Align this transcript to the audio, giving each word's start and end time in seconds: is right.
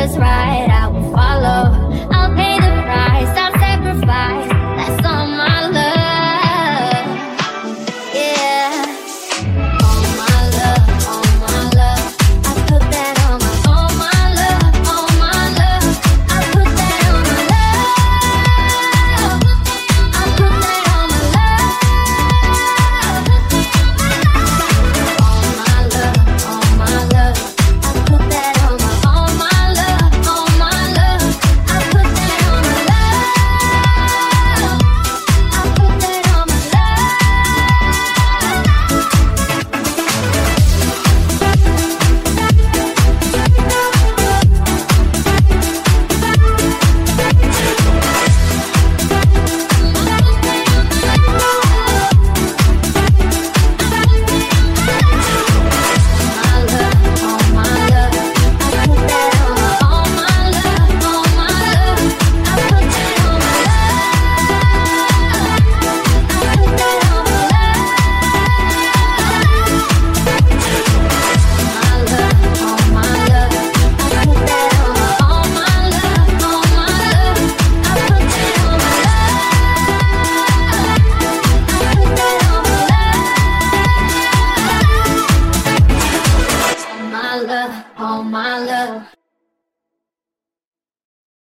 is 0.00 0.16
right. 0.16 0.69